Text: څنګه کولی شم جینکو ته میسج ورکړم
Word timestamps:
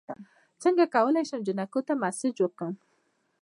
څنګه 0.63 0.83
کولی 0.95 1.23
شم 1.29 1.41
جینکو 1.45 1.79
ته 1.87 1.93
میسج 2.01 2.35
ورکړم 2.41 2.73